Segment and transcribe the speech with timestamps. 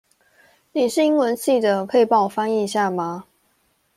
[0.71, 3.25] 你是英文系的，可以幫我翻譯一下嗎？